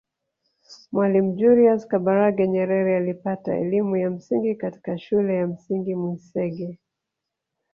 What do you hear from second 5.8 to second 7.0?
Mwisenge